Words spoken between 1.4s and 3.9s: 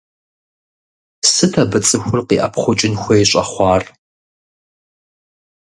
абы цӀыхур къиӀэпхъукӀын хуей щӀэхъуар?